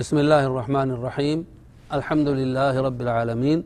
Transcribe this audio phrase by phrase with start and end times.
[0.00, 1.38] بسم الله الرحمن الرحيم.
[1.92, 3.58] الحمد لله رب العالمين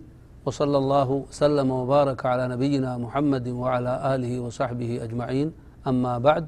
[0.43, 5.49] وصلى الله وسلم وبارك على نبينا محمد وعلى آله وصحبه أجمعين.
[5.87, 6.45] أما بعد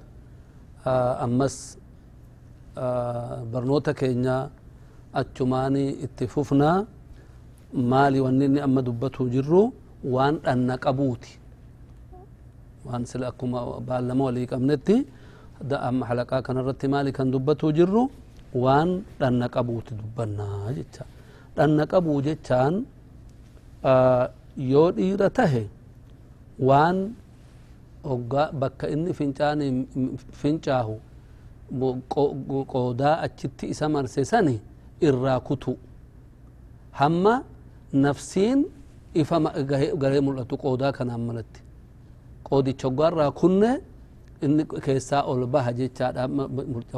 [0.90, 1.78] آه، أمس
[2.74, 4.50] آه، برنوتك إنيا
[5.14, 6.70] أتشماني اتففنا.
[7.70, 9.70] مالي ونني أما دبته جرو
[10.02, 11.34] وان أنك أبوتي.
[12.90, 13.50] وان سلأكم
[13.86, 15.06] بالما وليك أمنتي.
[15.70, 18.25] دا أما حلقا كان الرتي مالي كان دبته جرو.
[18.62, 18.88] وان
[19.28, 21.04] أنك أبوتي دبنا جتا
[21.64, 22.74] أنك أبو جتان
[28.12, 29.66] oggaa bakka inni fincaani
[30.40, 30.94] fincaahu
[32.72, 34.60] qoodaa achitti isa marse sani
[35.06, 35.72] irraa kutu
[37.00, 37.34] hamma
[37.92, 38.60] nafsiin
[39.20, 39.36] ifa
[40.02, 41.60] garee mul'atu qoodaa kanaan malatti
[42.46, 43.70] qoodicha hoggaa irraa kunne
[44.44, 46.22] inni keessaa ol baha jechaadha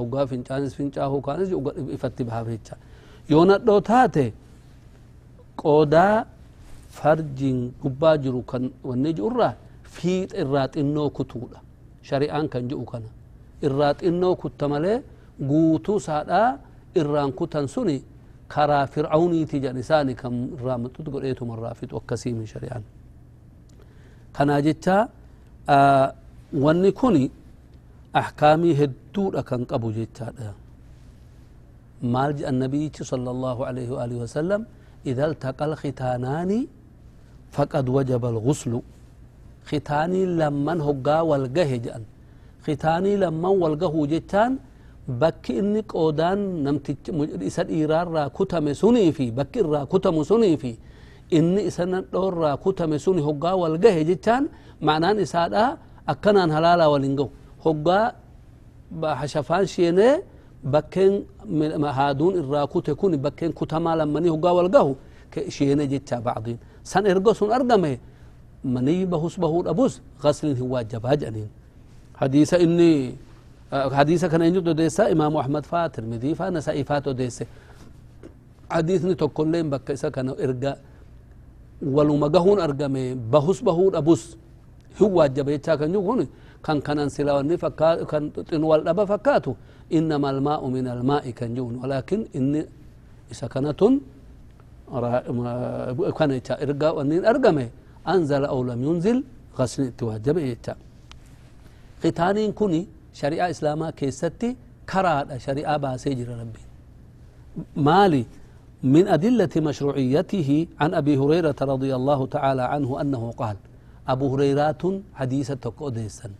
[0.00, 1.50] hoggaa fincaanis fincaahu kaanis
[1.96, 2.76] ifatti baha jecha
[3.32, 4.24] yoo nadhoo taate
[5.62, 6.14] qoodaa
[6.98, 9.54] farjiin gubbaa jiru kan wanni ji'urraa
[9.94, 11.58] fiixa irraa xinnoo kutuudha
[12.08, 13.08] shari'aan kan ji'u kana
[13.66, 14.98] irraa xinnoo kutta malee
[15.50, 16.48] guutuu saadhaa
[17.00, 17.96] irraan kutan suni
[18.54, 22.82] karaa fir'auniiti jedhan isaani kan irraa maxxutu godheetuma irraa fixu akkasii min shari'aan
[24.36, 24.96] kanaa jecha
[26.52, 27.14] wanni kun
[28.12, 30.54] ahkaamii hedduudha kan qabu jechaadha.
[32.02, 34.62] Maal jedhan nabiyyichi sala allahu alaihi waalihi wasalam
[35.06, 36.50] إذا التقى الختانان
[37.56, 38.72] فقد وجب الغسل
[39.70, 42.02] ختاني لمن هقا والقه جأن
[42.66, 44.52] ختاني لمن والقه جتان
[45.20, 46.96] بك إني قودان نمتج
[47.48, 50.72] إسان إيرار را كتم سني في بك را كتم سني في
[51.38, 54.42] إني إسان دور را كتم سني هقا والقه جتان
[54.88, 55.18] معنان
[56.08, 57.28] إسادا أكنان هلالا ولنقو
[57.64, 58.12] هقا
[59.00, 60.22] بحشفان شيني
[60.64, 61.22] bakkeen
[61.98, 64.96] haaduun irraa kute kun bakkeen kutamaa lammanii hoggaa wal gahu
[65.48, 68.00] sheene jecha bacdiin san ergo sun argame
[68.64, 71.48] manii bahus bahuu dhabus gaslin hin waajjabaa jedhaniin
[72.20, 73.14] hadiisa inni
[73.70, 77.46] hadiisa kana eenyutu odeessa imaamu ahmad faa tirmidii faa nasa'ii faat odeesse
[78.68, 80.76] hadiisni tokkolleen bakka isa kana erga
[81.82, 83.90] waluma gahuun argame bahus bahuu
[84.98, 86.20] kan jiru kun
[86.62, 87.56] kan kanan sila wanni
[88.10, 89.54] kan xin wal dhaba fakkaatu
[89.98, 92.66] إنما الماء من الماء كان جون ولكن إن
[93.54, 93.80] كانت
[96.18, 97.68] كان إرقى وأنين أرقمه.
[98.08, 99.24] أنزل أو لم ينزل
[99.58, 100.74] غسل توجب إيتا
[102.02, 104.56] ختانين كوني شريعة إسلاما كيستي
[104.90, 106.62] كراد شريعة باسيجر ربي.
[107.76, 108.24] مالي
[108.94, 113.56] من أدلة مشروعيته عن أبي هريرة رضي الله تعالى عنه أنه قال
[114.12, 114.82] أبو هريرة
[115.20, 116.30] حديثة قديسا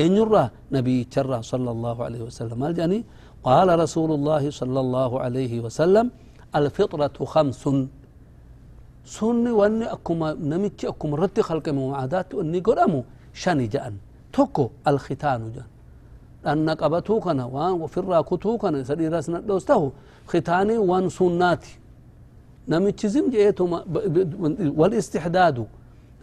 [0.00, 0.44] أين يرى
[0.76, 3.00] نبي ترى صلى الله عليه وسلم الجاني
[3.48, 6.06] قال رسول الله صلى الله عليه وسلم
[6.58, 7.64] الفطرة خمس
[9.16, 13.00] سني واني أكما نمتش أكما رتي خلق معادات واني قرأمو
[13.42, 13.94] شاني جأن
[14.34, 15.68] توكو الختان جأن
[16.52, 17.40] أن قبتو وان
[17.82, 19.82] وفرا كتو كان سدي راسنا دوسته
[20.30, 21.72] ختاني وان سناتي
[22.70, 23.64] نمتش زم جئتو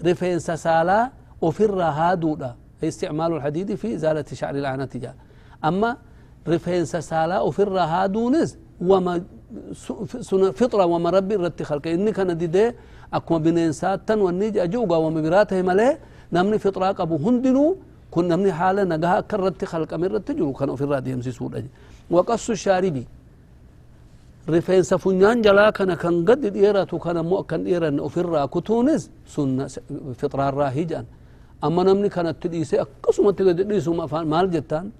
[0.05, 1.11] رفين سسالا
[1.41, 2.37] وفرا هادو
[2.83, 5.15] استعمال الحديد في إزالة شعر العنة جاء
[5.65, 5.97] أما
[6.47, 9.23] رفين سسالا وفر هادونز وما
[10.59, 12.71] فطرة وما ربي رت خلق إني كان دي دي
[13.13, 15.97] أكما بنين ساتن ونيج أجوغا وما براته ملي
[16.33, 17.77] نمني فطرة أبو هندنو.
[18.11, 20.53] كن نمني حالة نقها كرت خلق من رت جلو.
[20.53, 21.67] كان في الرادي يمسي سود
[22.11, 23.07] وقص الشاربي.
[24.49, 29.67] رفين سفنان جلا كان كان قد ديرا تو كان مو كان ديرا نفر كتونز سنة
[30.19, 31.05] فطر الراهجة
[31.63, 34.91] أما نمني كان تديس أقسم تقد ديس ما فان مال جتان.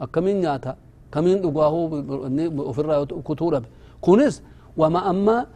[0.00, 0.76] أكمين ياتا
[1.12, 1.80] كمين دعاهو
[2.68, 3.64] نفر كتورب
[4.00, 4.34] كونز
[4.80, 5.46] وما أما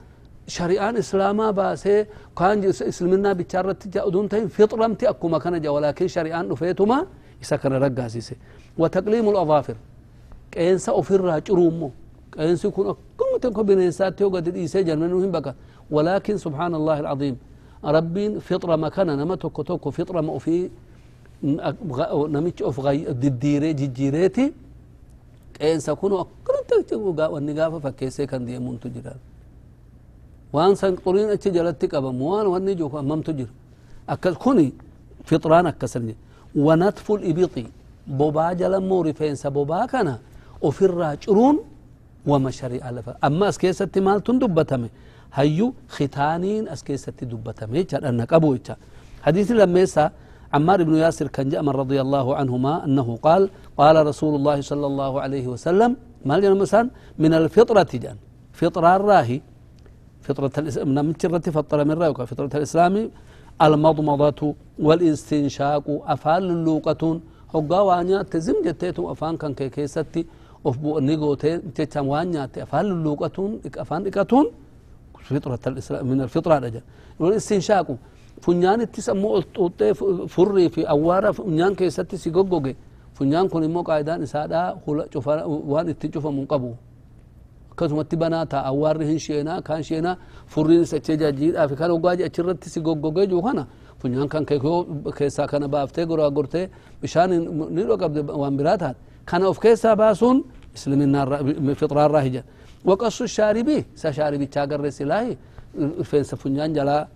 [0.57, 2.07] شريان إسلاما باسه
[2.39, 6.85] كان إسلامنا بشارة تجا أدون تين فطر أم تأكل ما كان جوا لكن شريان نفيته
[6.91, 6.99] ما
[7.43, 8.37] يسكر رجع زيسه
[8.81, 9.77] وتقليم الأظافر.
[10.53, 11.91] كأنسا أفر رجرومه
[12.41, 15.53] qeensi kun akkuma tokko bineensaatti yoo gadi dhiisee jalmenuu hin baqa
[15.91, 17.37] walaakin subhaana allahi alcaziim
[17.81, 20.69] ربين فطرة مكانا نما توكو توكو فطرة ما في
[22.35, 24.53] نميتش أوف غي ديري جيجيريتي
[25.57, 29.17] كأن سكونوا أكرم تكتبوا قا والنقافة فكيسي كان دي من تجران.
[30.53, 33.49] وان سان قرين اتش جلتي قبا موان واني جوكو أمام تجر.
[34.09, 34.73] أكل كوني
[35.25, 36.15] فطران أكسرني
[36.57, 37.67] ونتف الإبطي
[38.07, 40.09] بوبا جلمو رفين سبوبا كان
[40.63, 41.17] وفر
[42.26, 44.88] راجرون ومشاري ألفا أما أسكيسة مال تندبتمي
[45.34, 48.56] هيو ختانين أسكيسة دبتمي أن قبو
[49.22, 50.11] حديث لما يسا
[50.55, 55.20] عمار بن ياسر كان من رضي الله عنهما أنه قال قال رسول الله صلى الله
[55.20, 58.17] عليه وسلم ما مثلا؟ من الفطرة جان.
[58.52, 59.40] فطرة الراهي.
[60.22, 61.14] فطرة الإسلام.
[61.25, 62.22] الرت فطر من رأيك.
[62.22, 63.11] فطرة الإسلام
[63.62, 67.20] المضمضة والإستنشاق أفعال اللوقة.
[67.55, 69.05] هقا وانيا تزم جتيتم.
[69.06, 70.26] أفان كان كي كيستي
[70.65, 73.51] of bu'anii gootee jechaan waan nyaatte afaan lulluuqatuun
[73.85, 74.47] afaan dhiqatuun
[76.11, 76.87] min alfixraadha jedha
[77.21, 77.95] wal istinshaaqu
[78.45, 79.93] funyaanittis ammoo ol xuuxxee
[80.35, 82.73] furrii fi awwaara funyaan keessatti si goggoge
[83.19, 85.33] funyaan kun immoo qaayidaan isaadha hula cufa
[85.73, 86.71] waan itti cufamu qabu
[87.73, 90.17] akkasumatti banaa ta'a awwaarri hin sheenaa kaan sheenaa
[90.53, 93.67] furriin isa achee jajjiidhaa fi kan hoggaa achirratti si goggogee jiru kana
[94.01, 94.45] funyaan kan
[95.19, 96.67] keessaa kana baaftee goraa gortee
[97.03, 97.31] bishaan
[97.77, 98.99] ni dhoqabde waan biraa taate
[99.31, 100.44] كان أوف كيسا باسون
[100.77, 101.29] اسلم النار
[101.75, 102.44] فطر الراهجة.
[102.85, 105.37] وقص الشاربي سشاربي تاجر سلاه
[106.03, 107.09] فين سفنجان جلا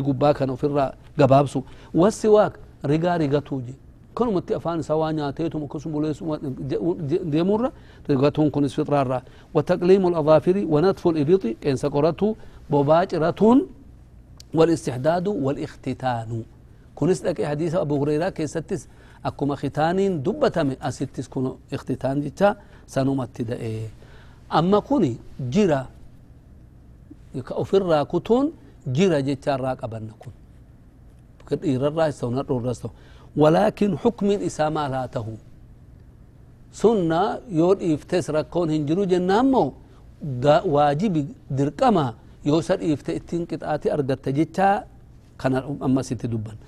[0.00, 1.60] يقبا كان في الرا جبابسو
[1.94, 2.52] والسواك
[2.84, 3.74] رجا رجا توجي.
[4.14, 6.24] كن متي أفان سوانيا تيتم كسم بوليس
[7.34, 7.72] ديمور
[8.10, 9.22] رجاتون كنس فطر الرا.
[9.54, 12.36] وتقليم الأظافر ونطف الإبط ان سقرته
[12.70, 13.66] بباجرتون
[14.54, 16.42] والاستحداد والاختتان.
[16.94, 18.88] كنس لك حديث أبو هريرة كيستس
[19.26, 22.48] أكما ختانين دبتم أستس كنو إختتان جتا
[22.94, 23.88] سنومت دئي
[24.58, 25.12] أما كوني
[25.52, 25.80] جرا
[27.62, 28.46] أفر راكتون
[28.96, 30.34] جرا جتا راك أبن كون
[31.48, 32.82] كد إيرا الرأس ونر الرأس
[33.36, 35.34] ولكن حكم إسامة لا تهو.
[36.72, 37.22] سنة
[37.58, 39.64] يود إفتس ركون هنجرو جنامو.
[40.76, 41.14] واجب
[41.50, 42.06] درقما
[42.44, 44.68] يوسر إفت إتين قطعاتي أرغت جتا
[45.40, 45.54] كان
[45.86, 46.58] أما ست دبا يو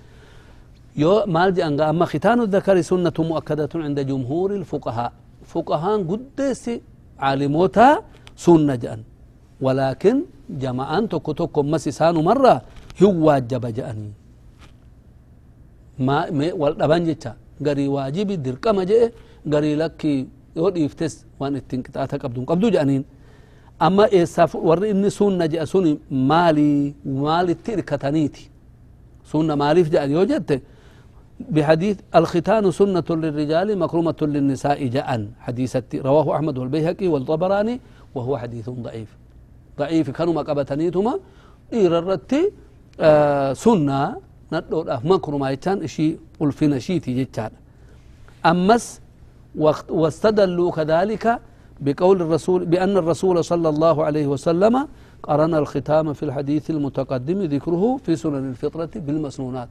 [1.35, 5.13] مال جان أما ختان الذكر سنة مؤكدة عند جمهور الفقهاء.
[5.53, 6.65] فقهاء قدس
[7.19, 7.89] عالموتا
[8.37, 9.01] سنة جأن.
[9.61, 10.17] ولكن
[10.51, 12.63] جماعان توكو توكو مسيسان مرة
[13.03, 14.11] هو واجب جاني
[15.99, 16.19] ما
[16.61, 17.33] والدبان جتا.
[17.67, 19.13] غري واجب درقم جئ.
[19.53, 23.05] غري لكي يود إفتس وان إتين قطعاتك قبدون قبدو جأنين.
[23.83, 28.45] أما إيساف ور إني سنة جاء سني مالي مالي تركتنيتي
[29.31, 30.51] سنة مالي جاء يوجد
[31.51, 37.81] بحديث الختان سنة للرجال مكرمة للنساء جاء حديث رواه أحمد والبيهقي والطبراني
[38.15, 39.17] وهو حديث ضعيف.
[39.79, 41.19] ضعيف كانوا مقبتنيتما
[41.73, 42.53] إيررتي
[43.01, 44.17] آه سنة
[44.53, 47.51] ندور مكرمة يتان إشي ألفنا شيتي جتان
[48.47, 49.01] أمس
[49.89, 51.39] واستدلوا كذلك
[51.81, 54.89] بقول الرسول بأن الرسول صلى الله عليه وسلم
[55.23, 59.69] قرن الختام في الحديث المتقدم ذكره في سنن الفطرة بالمسنونات.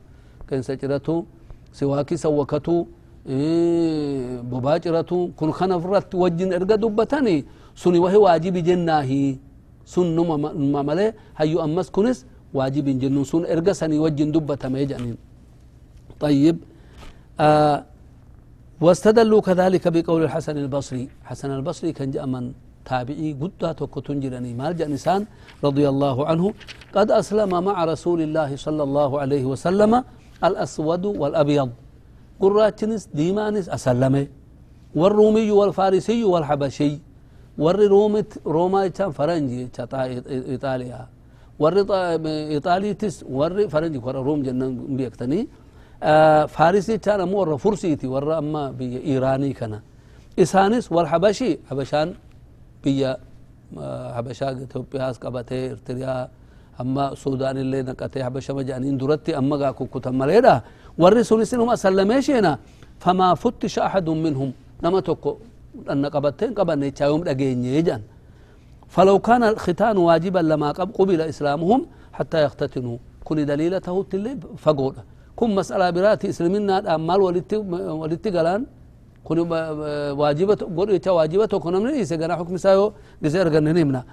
[0.47, 1.25] كان سجرته
[1.73, 2.77] سواكي سوكته
[3.21, 7.37] إيه بباجرته كن خنفرت وجن ارقى دبتني
[7.75, 9.37] سني وهي واجب جناهي.
[9.85, 10.17] سن
[10.73, 13.23] ما ملي هيو أمس كنس واجب جنون.
[13.23, 14.81] سن ارقى سني وجن دبتا ما
[16.19, 16.57] طيب
[17.39, 17.77] آه
[18.81, 21.09] واستدلوا كذلك بقول الحسن البصري.
[21.29, 22.53] حسن البصري كان جاء من
[22.85, 25.21] تابعي قد توكتون جراني مال جاء نسان
[25.63, 26.45] رضي الله عنه.
[26.95, 29.93] قد أسلم مع رسول الله صلى الله عليه وسلم
[30.43, 31.69] الأسود والأبيض.
[32.41, 34.27] قراتنس ديمانس أسلمه
[34.95, 36.99] والرومي والفارسي والحبشي.
[37.57, 39.69] ور رومت روما كان فرنجي
[40.53, 41.01] إيطاليا.
[41.59, 41.73] ور
[42.55, 45.47] إيطالي تس ور فرنجي ور روم جنن بيكتني.
[46.55, 49.73] فارسي كان مو ورا فرسيتي ورا أما بي إيراني كان
[50.39, 52.07] إسانس والحبشي حبشان
[52.83, 53.17] بيا
[54.15, 56.13] حبشا إثيوبيا قبته إرتريا
[56.81, 60.61] أما سودان اللي نقته حبشا مجانين درتي أما قا كوكوتا مليدا
[61.01, 62.51] وري سنسنهم أسلميشينا
[63.03, 64.49] فما فتش أحد منهم.
[64.83, 65.37] نما توكو.
[65.91, 68.01] أن قبتين قبن يوم دقيني جان
[68.93, 71.79] فلو كان الختان واجبا لما قبل إسلامهم
[72.13, 72.97] حتى يختتنوا.
[73.27, 75.03] كل دليلته تلي فقوله
[75.35, 77.19] كن مسألة براتي إسلامنا أمال
[78.01, 78.61] ولدت قلان.
[79.27, 79.39] كن
[80.21, 82.93] واجبة قول واجبة كن من إيسا حكم سايو.
[83.23, 84.03] قزير قنا نمنا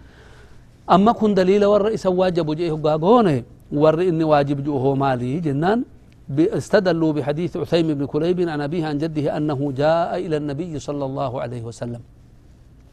[0.90, 3.42] أما كن دليل إيسا واجب جيه قاقونه
[3.72, 5.84] ور إني واجب جوه مالي جنان
[6.38, 11.32] استدلوا بحديث عثيم بن كليب عن أبيه عن جده أنه جاء إلى النبي صلى الله
[11.42, 12.02] عليه وسلم.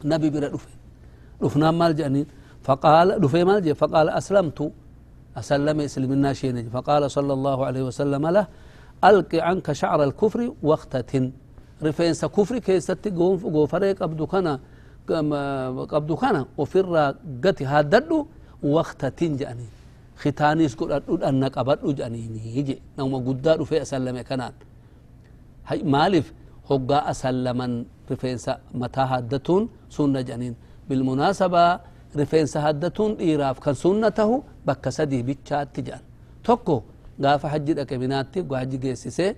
[0.04, 0.72] نبي بلا دفن
[1.42, 2.26] دفنا مال جانين.
[2.66, 4.72] فقال دفي مال جي فقال أسلمت.
[5.36, 8.46] أسلم يسلم الناس فقال صلى الله عليه وسلم له
[9.04, 11.12] ألق عنك شعر الكفر وقتة
[11.82, 13.04] رفينس كفر كيست
[13.56, 14.58] غوفريك قبدو كان
[15.92, 18.18] قبدو كان وفر قتي هاددو
[18.62, 19.68] وقتة جاني
[20.22, 22.20] ختانيس قد أدود أنك أبدو جاني.
[22.58, 24.54] يجي نوم قدار في أسلم كنان.
[25.68, 26.26] هاي مالف.
[26.70, 27.72] هقا أسلمن
[28.10, 28.46] رفينس
[28.80, 29.62] متى هادتون
[29.96, 30.54] سنة جانين.
[30.88, 31.64] بالمناسبة
[32.16, 36.00] kan sunna tahu bakka sadii bichaatti jedhan
[36.46, 36.76] tokko
[37.20, 39.36] gaafa hajji dhaqe minaatti hajji geessisee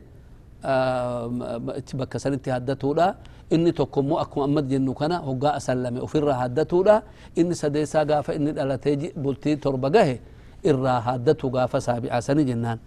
[2.01, 3.15] bakka sanitti haddatuudha
[3.51, 7.03] inni tokko immoo akkuma ammad jennu kana hoggaa asallame ofirraa haddatuudha
[7.37, 10.21] inni sadeessaa gaafa inni dhalatee bultii torba gahe
[10.65, 12.79] irraa haddatu gaafa saabi'aa sani jennaan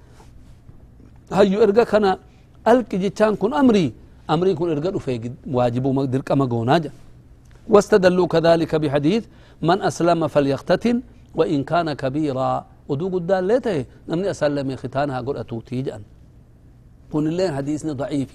[1.32, 2.18] hayyu erga kana
[2.66, 3.94] alqi jechaan kun amrii
[4.28, 6.96] amrii kun erga dhufe waajibu dirqama goonaa jedha
[7.72, 9.24] واستدلوا كذلك بحديث
[9.62, 10.96] من أسلم فليختتن
[11.38, 12.52] وإن كان كبيرا
[12.90, 15.80] ودو قدان ليته نمني أسلم ختانها قل أتوتي
[17.14, 18.32] قل اللين حديثنا ضعيف.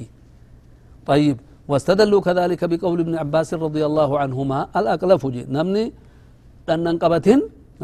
[1.07, 1.37] طيب
[1.69, 5.93] واستدلوا كذلك بقول ابن عباس رضي الله عنهما الأقلف جي نمني
[6.69, 7.41] لأن انقبتن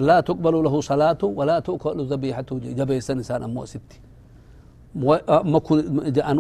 [0.09, 3.99] لا تقبل له صلاة ولا تؤكل ذبيحته جبي سنسان أمو ستي.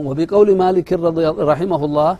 [0.08, 2.10] وبقول مالك رضي رحمه الله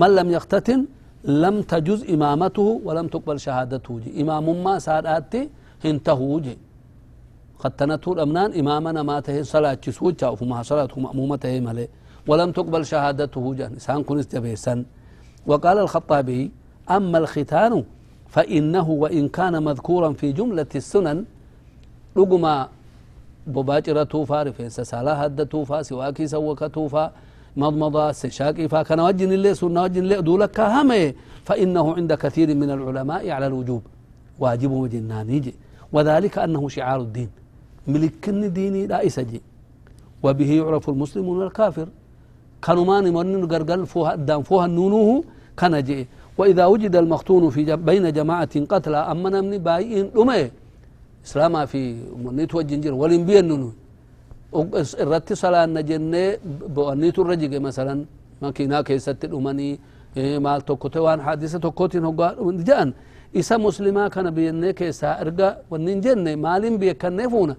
[0.00, 0.80] من لم يختتن
[1.24, 5.42] لم تجز إمامته ولم تقبل شهادته إمام ما ساداتي
[5.84, 6.54] هنته جي
[7.58, 11.88] ختنته الأمنان إمامنا ما تهي صلاة جسوجة وفما صلاة مأمومته ملي.
[12.28, 14.84] ولم تقبل شهادته جان إسان كنس جبيسا
[15.46, 16.50] وقال الخطابي
[16.90, 17.84] أما الختان
[18.28, 21.24] فإنه وإن كان مذكورا في جملة السنن
[22.16, 22.68] رقما
[23.46, 27.12] بباجرة توفا رفين سسالة هد توفا سواكي سوك توفا
[27.56, 33.30] مضمضة سشاكي فكان وجن اللي سنة وجن اللي دولك همي فإنه عند كثير من العلماء
[33.30, 33.82] على الوجوب.
[34.38, 35.54] واجب وجنانيجي
[35.92, 37.30] وذلك أنه شعار الدين.
[37.92, 39.40] ملكن ديني لا إسجي
[40.24, 41.88] وبه يعرف المسلمون الكافر.
[42.64, 45.24] كانوا ما نمرن قرقل فوها الدام فوها النونوه
[45.58, 46.06] كان جي
[46.38, 50.42] وإذا وجد المختون في جب بين جماعة قتلى أما من بايئين لمي
[51.26, 51.80] إسلاما في
[52.24, 53.72] منيت وجنجر ولم بي النونوه
[55.04, 56.22] الرتي صلاة نجنة
[56.74, 57.94] بأنيت الرجيق مثلا.
[58.42, 59.70] ما كنا كيست الأماني
[60.16, 62.28] إيه، ما تكوتي وان حادثة تكوتي نقا
[62.68, 62.88] جان
[63.38, 67.56] إسا مسلمة كان بيجنة كيسا أرقى وننجنة مالين بيكنفونه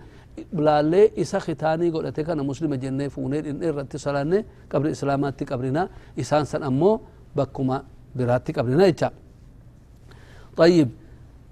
[0.58, 4.39] بلالي إساخ تاني قول أتكا مسلم جنة فونير إن إرادتي صلاني
[4.72, 5.84] قبر إسلاماتي قبرنا
[6.22, 6.91] إسان سن أمو
[7.36, 7.77] بكما
[8.15, 9.10] براتي قبرنا إيجا
[10.58, 10.89] طيب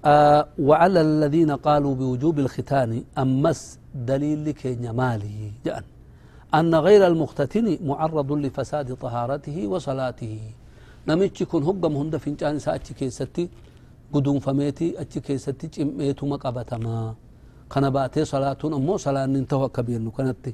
[0.04, 3.60] آه وعلى الذين قالوا بوجوب الختان أمس
[3.94, 5.84] دليل لكي نمالي جأن
[6.54, 10.34] أن غير المختتن معرض لفساد طهارته وصلاته
[11.08, 13.44] نمتش كن هقم هند فنجان ساتي كيستي
[14.12, 17.14] قدوم فميتي أتي كيستي جميتو مقابة ما
[17.72, 20.44] قنباتي صلاة أمو صلاة ننتهى كبير نكنت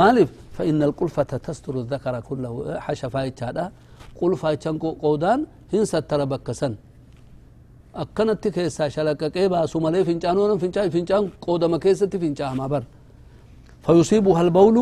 [0.00, 2.52] مالف فإن القلفة تستر الذكر كله.
[2.84, 3.64] حشا فايتا دا.
[4.20, 5.40] قلفة تنكو قودان
[5.72, 6.74] هنسا تربك سن.
[8.02, 12.84] أكنت كيسا شلقا كيبا سمالي فنچان ورن فنچان فنچان قودة مكيسة فنچان ما بر.
[13.84, 14.76] فيصيبها البول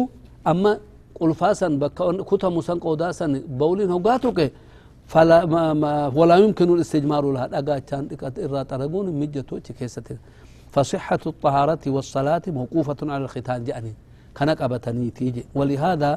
[0.51, 0.73] أما
[1.21, 4.41] قلفة سن بكا كتا مسن قودة سن بولين هو قاتوك.
[5.13, 7.47] فلا ما ما ولا يمكن الاستجمار لها.
[7.59, 8.03] أقاتان
[8.45, 10.23] إرات أرقون مجتو تكيسة تكيسة
[10.75, 13.61] فصحة الطهارة والصلاة موقوفة على الختان.
[13.69, 13.93] جأني
[14.37, 15.43] كان قبتني تيجي.
[15.59, 16.11] ولهذا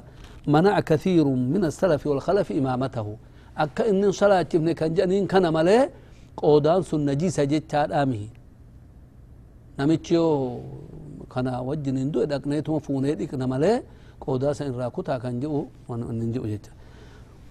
[0.55, 3.07] منع كثير من السلف والخلف إمامته.
[3.63, 5.45] أكا إن صلاة ابن كان جأنين كان
[6.89, 8.29] sun najiisa jechaadhaamihi
[9.77, 10.61] namichi yoo
[11.29, 13.81] kana wajjin hin du'e dhaqneetuma fuunee dhiqna malee
[14.19, 16.71] qoodaa san irraa kutaa kan jedhu hin jedhu jecha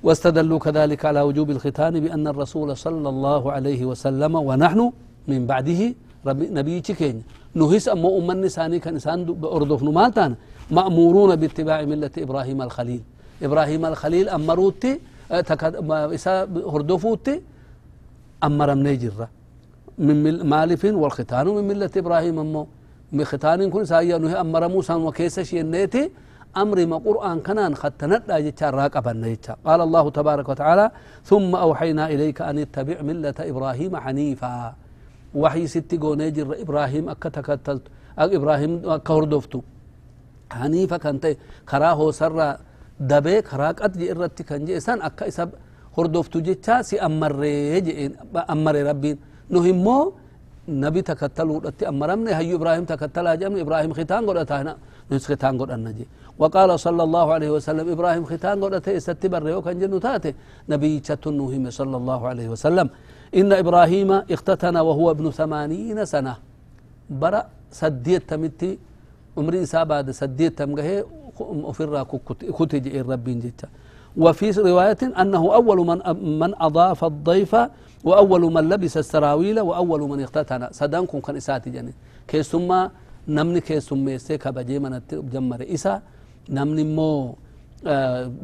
[0.03, 4.81] واستدلوا كذلك على وجوب الختان بأن الرسول صلى الله عليه وسلم ونحن
[5.29, 5.95] من بعده
[6.33, 7.23] نبي كين
[7.55, 10.35] نهس أما أمن نساني كان إنسان بأردف نمالتان
[10.71, 13.03] مأمورون باتباع ملة إبراهيم الخليل.
[13.43, 17.43] إبراهيم الخليل أمروتي إسا هردفوتي
[18.45, 19.29] أمرمني جرة
[19.99, 22.67] من مالف والختان من ملة إبراهيم أمو.
[23.13, 26.11] من ختان كن سايا نهي أمر موسى وكيس شينيتي.
[26.57, 30.91] أمر ما قرآن كنان ختنت لا جتشار راقبا قال الله تبارك وتعالى
[31.25, 34.75] ثم أوحينا إليك أن اتبع ملة إبراهيم حنيفا.
[35.43, 35.91] وحي ست
[36.21, 37.85] نيجر إبراهيم أكتكتلت
[38.39, 39.61] إبراهيم أكهردفتو
[40.59, 41.25] حنيفا كانت
[41.71, 42.39] كراه سر
[43.11, 45.51] دبي كراك أتجي إرتي كان جيسان أكا إساب
[45.97, 48.13] hordoftu jecha si ammarree jedheen
[48.55, 49.17] ammare rabbiin
[49.53, 50.13] nu immoo
[50.83, 54.73] nabi takkattaluudhatti ammaramne hayyu ibraahim takkattalaa jedhamne ibraahim khitaan godhataana
[55.11, 56.07] nus khitaan godhanna je
[56.43, 60.33] وقال صلى الله عليه وسلم إبراهيم ختان قد استبر وكان جنو تاتي
[60.69, 61.01] نبي
[61.41, 62.87] نوهم صلى الله عليه وسلم
[63.37, 66.35] إن إبراهيم اختتن وهو ابن ثمانين سنة.
[67.11, 67.41] برا
[67.71, 68.79] سديت تمتي
[69.39, 70.89] عمري ساباد سديت تمغه
[71.71, 72.03] أفرا
[72.59, 73.69] كتج الرب جتا
[74.17, 75.99] وفي رواية أنه أول من
[76.41, 77.53] من أضاف الضيف
[78.05, 80.63] وأول من لبس السراويل وأول من اختتن.
[80.73, 81.95] سدانكم كان إساتي جنين
[82.29, 82.91] كيسما
[83.29, 86.03] نمني كيسما يسيك بجي من جمر إسا.
[86.57, 87.37] نمني مو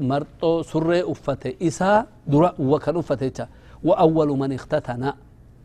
[0.08, 3.46] مرطو سرة أفته إسا درا وكان أفته
[3.88, 5.02] وأول من اختتن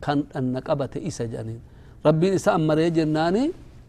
[0.03, 1.61] كان النقبة إسا جنين
[2.05, 3.45] ربي إسا أمر جناني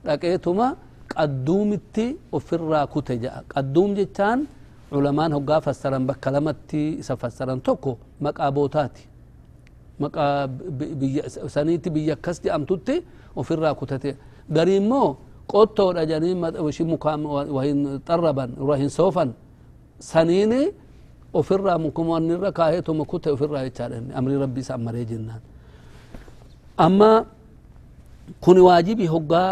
[0.07, 0.69] لقيتما
[1.17, 3.33] قدومتي وفرا كتجا.
[3.55, 4.39] قدوم جتان
[4.93, 7.93] علمان هقا فسرن بكلمتي سفسرن توكو.
[8.25, 9.05] مقابوتاتي
[10.01, 10.27] مقا
[11.55, 12.97] سنيتي بيكس أمتوتي
[13.37, 14.15] وفي الراكوتتي
[14.57, 15.05] قريمو
[15.49, 17.21] قوتو رجانين وشي مقام
[17.57, 19.25] وهين طربا وهين صوفا.
[20.01, 20.63] سنيني
[21.57, 25.41] الرا مكم ونرى كاهيتو مكوتة وفي الرا يتشارن أمر ربي سأمري جنان
[26.87, 27.11] أما
[28.45, 29.45] كوني واجبي هقا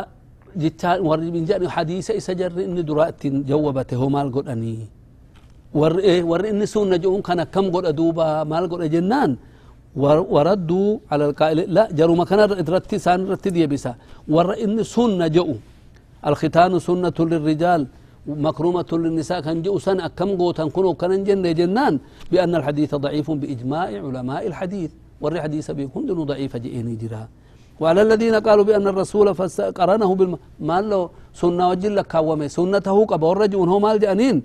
[0.63, 4.77] جتان ورد من جاني حديثة إسجر إني درأت جوبته مال قد أني.
[5.81, 9.31] ور إيه ور إني سنة جون كان كم قد أدوبا مال قد جنان
[10.35, 13.93] وردوا على القائل لا جروا مكان ادرتي سان رتدي بيسا
[14.35, 15.49] ور إني سنة جو
[16.29, 17.83] الختان سنة للرجال.
[18.29, 21.95] مكرومة للنساء كان جو سنة كم قوتان كنوا كان جن جنان
[22.31, 24.91] بأن الحديث ضعيف بإجماع علماء الحديث
[25.21, 27.29] ور حديث بيكون ضعيف جئني جرا.
[27.81, 29.27] وعلى الذين قالوا بأن الرسول
[29.79, 34.43] قرنه بالم ما له سنة وجل لك كومي سنته قبل الرجل هو مال جأنين.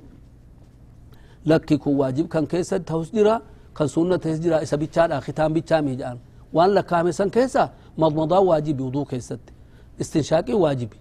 [1.45, 3.35] لك كو واجب كان كيسا تهسجرا
[3.77, 6.17] كان سنة تهسجرا إسا بيتشار ختام بيتشار ميجان.
[6.53, 7.63] وان لك كامسا كيسا
[7.97, 9.37] مضمضا واجب وضوء كيسا
[10.01, 10.99] استنشاقي واجبي.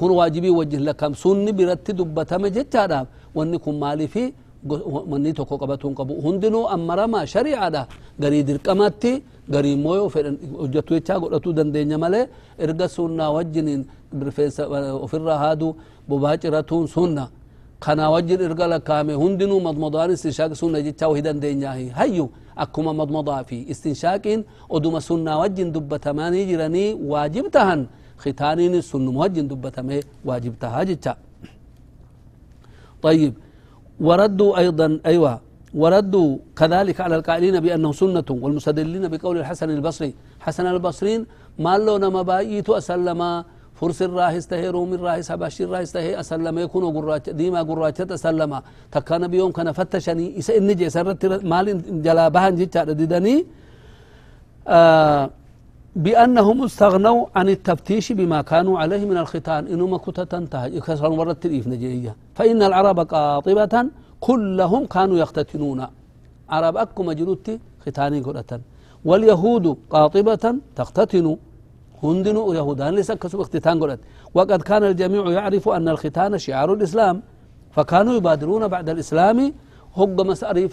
[0.00, 3.00] كن واجبي وجه لك سنة برت دبتم جتشارا
[3.36, 4.24] واني كن مالي في
[5.10, 7.82] manni tokko qabatuun qabu hundinuu ammaramaa shari'aadha
[8.22, 9.12] garii dirqamatti
[9.54, 12.24] garii mooyoo fedhan hojjetu jechaa godhatuu dandeenya malee
[12.64, 13.82] erga sunnaa wajjiniin
[14.26, 14.62] rifeensa
[15.04, 15.68] ofirraa haadu
[16.08, 17.24] bobaa ciratuun sunna
[17.84, 22.26] kanaa wajjin erga lakkaame hundinuu madmadaan istinshaaqi sunna jechaa wahi dandeenyaahi hayyu
[22.64, 24.40] akkuma madmadaa fi istinshaaqiin
[24.76, 27.80] oduma sunnaa wajjin dubbatamanii jiranii waajib tahan
[28.82, 31.16] sunnuma wajjin dubbatamee waajib tahaa jecha
[33.02, 33.34] طيب
[34.00, 35.40] وردوا أيضا أيوة
[35.74, 41.20] وردوا كذلك على القائلين بأنه سنة والمستدلين بقول الحسن البصري حسن البصرين
[41.58, 46.84] ما لون ما بايت أسلم فرس الراهس تهي روم الراهس حباشي الراهس تهي أسلم يكون
[46.96, 48.52] قراج ديما قراجة أسلم
[48.94, 51.66] تكان بيوم كان فتشني إسا إنجي سرت مال
[52.06, 53.36] جلابها جيتشا ددني
[54.68, 55.30] آه
[55.96, 59.66] بأنهم استغنوا عن التفتيش بما كانوا عليه من الختان.
[59.66, 63.74] إنما كتة تنتهج إكسر مرة تليف نجية فإن العرب قاطبة
[64.20, 65.86] كلهم كانوا يختتنون.
[66.48, 68.60] عرب أكو مجلوتي ختاني قرأة
[69.04, 71.36] واليهود قاطبة تختتن.
[72.02, 73.98] هندن يهودان ليس كسب اختتان قرأة
[74.34, 77.22] وقد كان الجميع يعرف أن الختان شعار الإسلام.
[77.70, 79.38] فكانوا يبادرون بعد الإسلام.
[79.96, 80.66] هق مسأري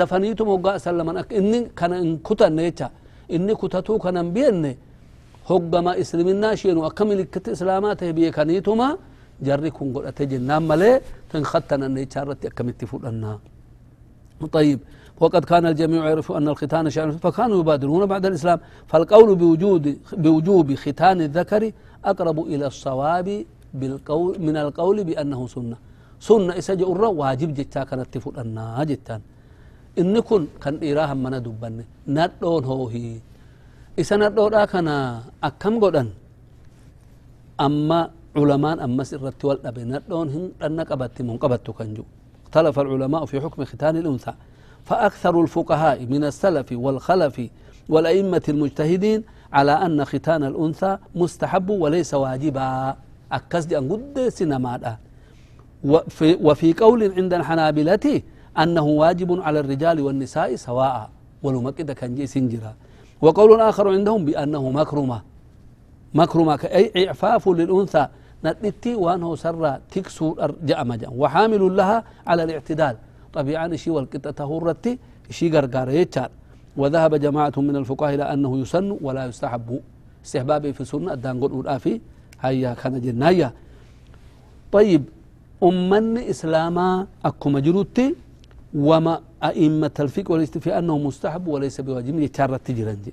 [0.00, 0.48] دفنيتم.
[0.48, 1.08] هق أسلم.
[1.40, 2.90] إني كان إن كتن نيتشا
[3.28, 4.76] inni kutatu kanan biyenne
[5.50, 8.96] hoggama islimina shenu akka milikkiti islama tae biyekanituma
[9.42, 13.38] jarri kun godhate jennan male tan kattananne icha irratti akkamitti fudanna
[14.52, 14.78] طيب
[15.20, 21.20] وقد كان الجميع يعرف ان الختان شان فكانوا يبادرون بعد الاسلام فالقول بوجود بوجوب ختان
[21.20, 21.72] الذكر
[22.04, 25.76] اقرب إلى الصواب بالقول من القول بانه سنه
[26.20, 29.20] سنه اسجر واجب جتا كانت تفوت النا جتا
[30.00, 33.20] inni kun kan dhiiraa hammana dubbanne nadhoon hoohi
[34.02, 34.94] isa nadhoodha kana
[35.48, 36.08] akkam godhan
[37.66, 38.00] amma
[38.34, 42.06] culamaan ammas irratti wal dhabe nadhoon hin dhanna qabatti mun qabattu kan jiru
[42.54, 44.34] اختلف العلماء في حكم ختان الأنثى
[44.86, 47.36] فأكثر الفقهاء من السلف والخلف
[47.88, 52.96] والأئمة المجتهدين على أن ختان الأنثى مستحب وليس واجبا
[53.32, 54.96] أكسد أن قد سنما
[55.84, 58.06] وفي, وفي قول عند الحنابلة
[58.58, 61.10] أنه واجب على الرجال والنساء سواء
[61.42, 62.74] ولو مكد كان جي سنجرا
[63.22, 65.22] وقول آخر عندهم بأنه مكرمة.
[66.14, 68.06] مكرمة أي إعفاف للأنثى.
[68.44, 70.84] نتنتي وأنه سر تكسو جاء.
[70.84, 72.96] مجا وحامل لها على الاعتدال.
[73.32, 74.98] طبيعا شي والقطة هرتي
[75.30, 75.46] شي
[76.00, 76.30] يتشار.
[76.76, 79.80] وذهب جماعة من الفقهاء إلى أنه يسن ولا يستحب.
[80.24, 82.00] استحبابي في سنة الدان قول هيا
[82.40, 83.52] هيا كان جنايا
[84.72, 85.02] طيب
[85.62, 88.14] أمني إسلاما أكو مجروتي
[88.74, 92.18] وما أئمة الفقه والاستفاء أنه مستحب وليس بواجب.
[92.18, 93.12] يتشارة تجرنجي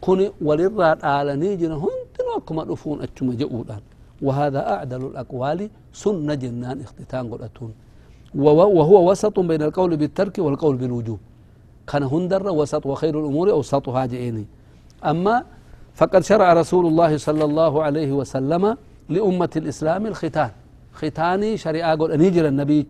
[0.00, 3.80] كوني وللراد آلني جنا هنتنو أكما رفون أتشما جؤودان.
[4.22, 7.72] وهذا أعدل الأقوال سنة جنان اختتان قرأتون.
[8.34, 11.20] وهو وسط بين القول بالترك والقول بالوجوب.
[11.86, 14.46] كان هندر وسط وخير الأمور أوسطها جئيني.
[15.04, 15.44] أما
[15.94, 18.76] فقد شرع رسول الله صلى الله عليه وسلم
[19.08, 20.50] لأمة الإسلام الختان.
[20.92, 22.82] ختاني شريعة قول أنيجر النبي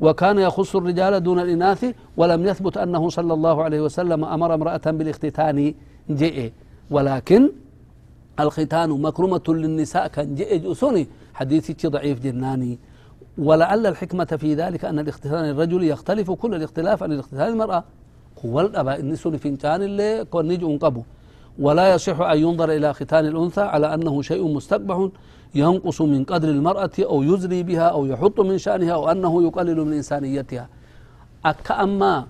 [0.00, 5.74] وكان يخص الرجال دون الإناث ولم يثبت أنه صلى الله عليه وسلم أمر امرأة بالاختتان
[6.10, 6.50] جئ.
[6.90, 7.50] ولكن
[8.40, 12.78] الختان مكرمة للنساء كان جئ جؤسوني حديثي ضعيف جناني.
[13.38, 17.84] ولعل الحكمة في ذلك أن الاختتان الرجل يختلف كل الاختلاف عن الاختتان المرأة.
[18.46, 21.02] هو الأباء النسون فنجان اللي كون انقبو
[21.58, 25.08] ولا يصح أن ينظر إلى ختان الأنثى على أنه شيء مستقبح
[25.54, 29.92] ينقص من قدر المرأة أو يزري بها أو يحط من شأنها أو أنه يقلل من
[29.92, 30.68] إنسانيتها.
[31.44, 32.26] أكا أما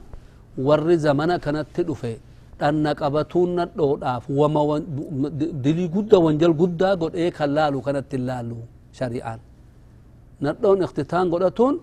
[0.59, 0.81] ور
[1.19, 2.17] منا كانت تلوفي
[2.63, 4.79] أنك أبتون نتلوت آف وما
[5.65, 8.57] دلي قد وانجل قد قد إيه كاللالو كانت تلالو
[8.93, 9.39] شريعان.
[10.43, 11.75] نتلون اختتان قدتون.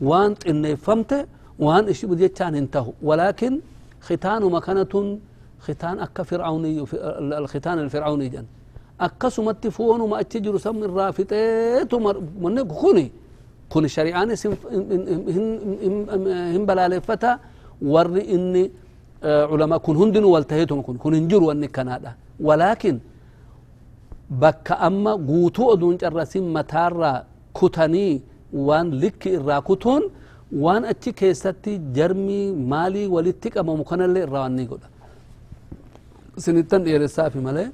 [0.00, 1.12] وان إني فمت
[1.58, 2.92] وان إشي بدي تان انتهو.
[3.02, 3.52] ولكن
[4.00, 5.18] ختان مكانة
[5.60, 6.84] ختان أكا فرعوني
[7.42, 8.46] الختان الفرعوني جنت
[9.06, 11.96] akkasumatti foonuma achi jiru sam irraa fixeetu
[12.42, 13.06] manne kuni
[13.72, 14.42] kun shari'aanis
[16.54, 17.30] hin balaaleffata
[17.94, 18.64] warri inni
[19.52, 22.12] علماء كن هندن والتهيتم كن كن هنجر واني كنادا.
[22.48, 22.96] ولكن
[24.42, 27.12] بك أما قوتو أدون جرسين متارا
[27.58, 28.08] كتني
[28.66, 30.02] وان لك إرا كتون
[30.64, 32.40] وان أتي كيستي جرمي
[32.72, 34.82] مالي ولتك أما مكان اللي إراني قد
[36.44, 37.64] سنتن إيرسا في ملي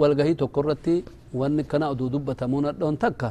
[0.00, 0.96] والغهي تقرتي
[1.38, 3.30] وان كنا أدو دبة مونا دون تكا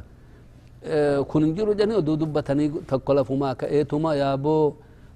[1.29, 4.73] kun hin jiru jani oduu dubbatanii tokko lafumaa ka'eetuma yaaboo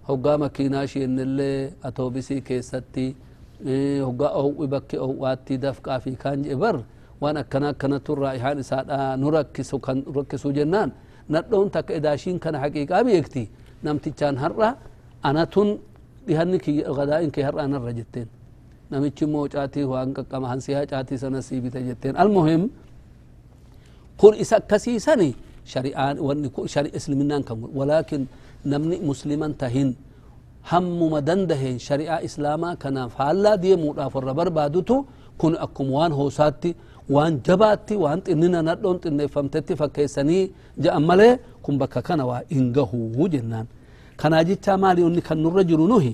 [0.07, 3.05] hoggaa makiinaa shiennillee atoobisii keessatti
[4.05, 6.77] hoggaa ohwi bakki ohwaatti dafqaa fi kaan jedhe bar
[7.21, 10.91] waan akkana akkanattu raa'ihaan isaadha nu rakkisu kan rakkisu jennaan
[11.33, 13.43] nadhoon takka edaashiin kana haqiiqaa beekti
[13.83, 14.69] namtichaan har'a
[15.29, 15.69] anatun
[16.27, 16.57] dhihanni
[16.99, 18.27] gadaa'in kee har'a anarra jetteen
[18.91, 22.69] waan qaqqama hansiyaa caatii sana sii bita jetteen almuhim
[24.17, 25.29] kun isa akkasiisani
[25.65, 28.27] shari'aan wanni shari islaminaan kan walaakin
[28.65, 29.89] namni musliman tahin
[30.71, 34.95] hammuma dandaheen shari'aa islaamaa kanaaf faallaa deemuudhaaf warra barbaadutu
[35.41, 36.69] kun akkuma waan hoosaatti
[37.15, 40.43] waan jabaatti waan xinnina nadhoon xinneeffamtetti fakkeessanii
[40.83, 43.67] je'an malee kun bakka kana waa hin gahuu jennaan
[44.21, 46.13] kanaa jechaa maali inni kan nurra jiru nuhi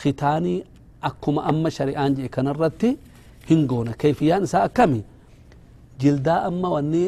[0.00, 0.58] khitaanii
[1.02, 2.90] akkuma amma shari'aan jee kanarratti
[3.48, 5.00] hin goona keefiyaan isaa akkami
[6.00, 7.02] jildaa amma wanni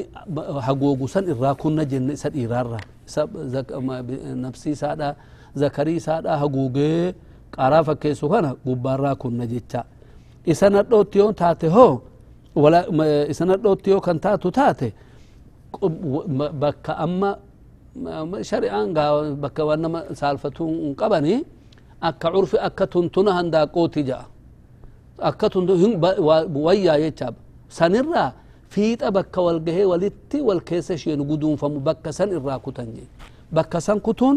[0.67, 2.79] hagoogu san irraa kunna jenne isa dhiiraarra
[4.37, 5.15] nafsii isaadha
[5.55, 7.15] zakarii isaadha haguugee
[7.55, 9.85] qaaraa fakkeessu kana gubbaarraa kunna jecha
[10.47, 12.01] isa nadhootti yoo taate hoo
[13.29, 14.93] isa nadhootti yoo kan taatu taate
[16.63, 17.31] bakka amma
[18.51, 18.95] shari'aan
[19.43, 21.39] bakka waan nama saalfatuu hin qabanii
[22.09, 24.25] akka curfi akka tuntuna handaaqooti ja'a
[25.29, 25.47] akka
[26.67, 27.27] wayyaa jecha
[27.79, 28.31] sanirraa
[28.73, 33.09] fiixa bakka wal gahee walitti wal keessa isheen guduunfamu bakka san irraa kutan jee
[33.57, 34.37] bakka san kutuun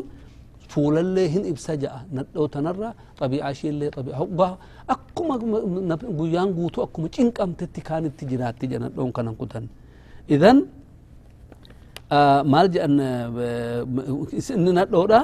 [0.72, 4.52] fuulallee hin ibsa ja'a nadhoo tanarra xabii'aa isheellee xabii'aa
[4.94, 5.36] akkuma
[6.20, 9.66] guyyaan guutuu akkuma cinqamtetti kaanitti jiraatti jedha nadhoon kanan kutan
[10.36, 10.58] idan
[12.52, 12.94] maal jedhan
[14.56, 15.20] inni nadhoodha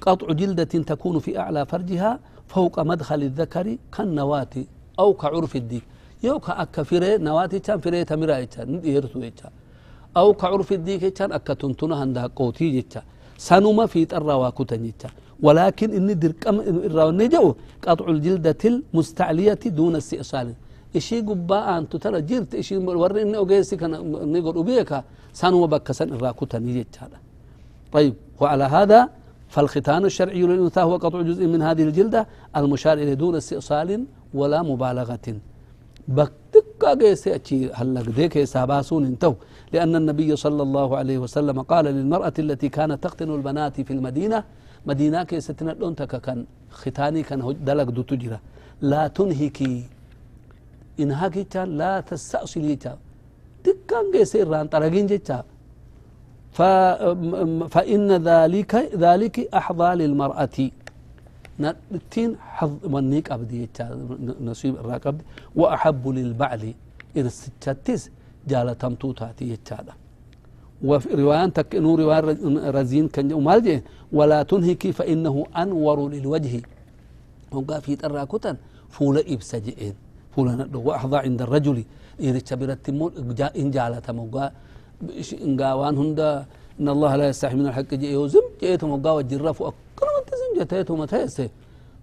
[0.00, 4.54] قطع جلدة تكون في أعلى فرجها فوق مدخل الذكر كالنواة
[4.98, 5.82] أو كعرف الديك
[6.22, 9.32] يو كأكا فري نواتي كان فري تمرا يتشان
[10.16, 13.02] أو كعرف الديك يتشان أكا تنتنا هندا قوتي يتشان
[13.38, 14.92] سنما في ترى واكوتا
[15.42, 17.54] ولكن إني دركم الراوني جو
[17.86, 20.48] قطع الجلدة المستعلية دون استئصال.
[21.98, 26.72] tana jirti ishii warri inni ogeessi kana ni godhu beeka sanuma bakka san irraa kutanii
[26.74, 27.18] jechaadha
[27.92, 29.08] طيب وعلى هذا
[29.48, 34.04] فالختان الشرعي للأنثى هو قطع جزء من هذه الجلدة المشار إليه دون استئصال
[34.34, 35.26] ولا مبالغة.
[36.08, 39.34] بكتكا جيسي أتشي هلق ديك ساباسون انتو.
[39.72, 44.44] لأن النبي صلى الله عليه وسلم قال للمرأة التي كانت تختن البنات في المدينة
[44.86, 45.72] مدينة كي ستنا
[46.26, 46.38] كان
[46.70, 48.38] ختاني كان دلق دو تجرى.
[48.80, 49.84] لا تنهكي.
[51.00, 51.44] إنهاكي
[51.80, 52.74] لا تستأصلي
[53.64, 55.44] دكان جيسي إران طرقين جيتا
[57.74, 58.72] فإن ذلك
[59.04, 60.58] ذلك أحظى للمرأة.
[61.92, 63.68] نتين حظ منيك أبدي
[64.40, 65.16] نصيب الراقب
[65.56, 66.62] وأحب للبعل
[67.18, 68.02] إرستشتس
[68.48, 69.94] جالة تمتوتاتي يتشادا
[70.84, 72.20] وفي رواية تكنو رواية
[72.76, 76.54] رزين كان ومالجي ولا تنهك فإنه أنور للوجه.
[77.52, 78.56] وقا في تراكتا
[78.90, 79.94] فول إبسجئين
[80.36, 81.84] فول وأحظى عند الرجل.
[82.24, 83.10] إرتش برتمون
[83.60, 84.50] إن جالة موقع
[85.46, 86.30] إنغاوان هندا
[86.80, 91.00] إن الله لا يستحي من الحق جي يوزم جيتهم وقاوا جرفوا كل أنت زم جتهتهم
[91.12, 91.48] تهسه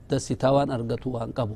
[0.10, 1.56] دس تاوان أرغتو وان قبو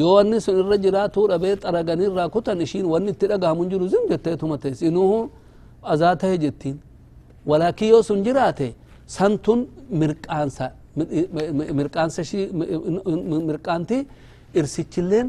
[0.00, 4.88] يو إن سن الرجلا تور ابي ترغن راكوت نشين ون تدغا منجر زم جتهتهم تهسه
[4.88, 5.28] انه
[5.92, 6.76] أزاته جتين.
[7.50, 8.72] ولكن يو سن جراته.
[9.16, 9.58] سنتون
[10.00, 10.66] مرقانسا
[11.78, 12.40] مرقانسا شي
[13.48, 13.98] مرقانتي
[14.58, 15.26] ارسيتلين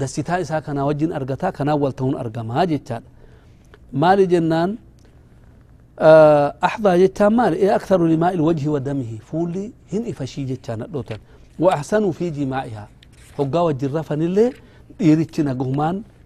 [0.00, 3.02] دسيتا إسا كانا وجين أرغتا كانا ولتون أرغما جتاد
[3.92, 4.76] مال جنان
[6.68, 11.18] أحظى جتان مال إيه أكثر لماء الوجه ودمه؟ فولي هن إفشي جتان دوتن
[11.58, 12.88] وأحسن في جماعها.
[13.38, 14.52] هقا وجرفن اللي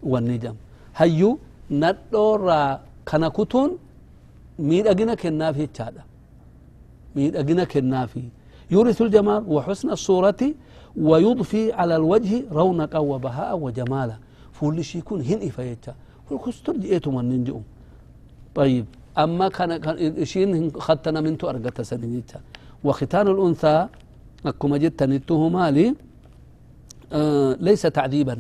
[0.03, 0.57] wanni jedhamu
[0.93, 1.39] hayyu
[1.71, 3.71] nadhoorraa kana kutuun
[4.59, 6.03] miidhagina kennaaf jechaadha
[7.15, 8.25] miidhagina kennaafi
[8.71, 10.55] يورث الجمال وحسن الصورة
[10.97, 14.17] ويضفي على الوجه رونقا وبهاء وجمالا.
[14.53, 15.95] فول شي يكون هن إفايتا
[18.55, 18.87] طيب
[19.19, 22.41] أما كان كان شين ختنا منتو أرقت سنينيتا.
[22.85, 23.87] وختان الأنثى
[24.47, 25.95] أكما جدت نتوه مالي
[27.13, 28.39] آه ليس تعذيبا.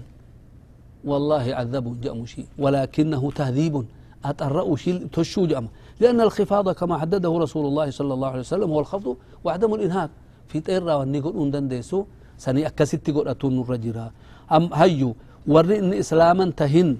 [1.04, 3.84] والله عذب جأم شيء ولكنه تهذيب.
[4.24, 5.68] أتأرأ شيء تشو جأم.
[6.00, 10.10] لأن الخفاض كما حدده رسول الله صلى الله عليه وسلم هو الخفض وعدم الإنهاك.
[10.48, 12.04] في طيرة والنقل أندن ديسو
[12.38, 14.10] سني أكست قد أتون الرجرا
[14.52, 15.14] أم هيو
[15.46, 16.96] ورئ إن إسلاما تهن.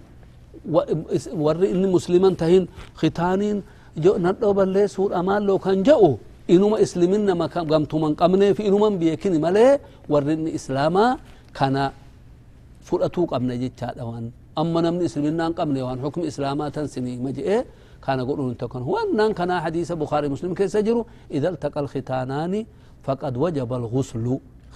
[2.40, 2.64] تهن
[3.00, 3.56] ختانين
[4.04, 6.16] جو ندو بلي سور أمان لو كان جاءوا
[6.52, 9.66] إنما إسلمنا ما قمت من قمنا في إنما بيكني ملي
[10.12, 11.04] ورئ إن إسلاما
[11.58, 11.76] كان
[12.86, 14.26] فرأتو قمنا جيتشاد وان
[14.62, 17.48] أما نمن إسلمنا قمنا وان حكم إسلاما تنسني مجئ
[18.04, 21.04] كان يقولون تكون هو أن كان حديث بخاري مسلم كيف سجروا
[21.36, 22.54] إذا التقى الختانان
[23.06, 24.26] فقد وجب الغسل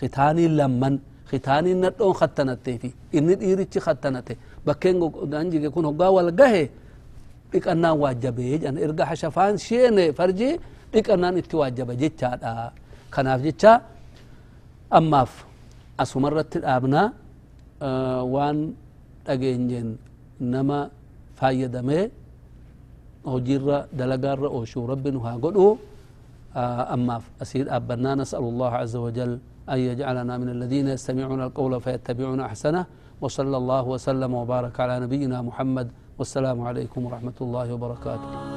[0.01, 0.95] ختاني لمن
[1.35, 2.91] ختاني ندون ختنته في.
[3.15, 4.97] إن إيرتش ختنته بكين
[5.33, 6.69] دانجي يكون هقا والقه
[7.55, 10.51] إقنا واجبه جان إرقى حشفان شين فرجي
[10.95, 12.71] إقنا نتواجب جيتشا
[13.15, 13.73] كناف جيتشا.
[14.99, 15.33] أماف.
[16.01, 17.13] أسمرت الأبناء
[17.83, 18.59] آه وان
[19.27, 19.89] أجينجن
[20.41, 20.81] نما
[21.39, 22.11] فايدمه
[23.25, 25.79] hojiirra dalagaarra ooshuu rabbi nu haa godhu
[26.95, 27.25] أماف.
[27.43, 28.15] أسير أبنا.
[28.15, 29.33] نسأل الله عز وجل
[29.71, 32.87] أن يجعلنا من الذين يستمعون القول فيتبعون أحسنه.
[33.21, 35.91] وصلى الله وسلم وبارك على نبينا محمد.
[36.19, 38.54] والسلام عليكم ورحمة الله وبركاته.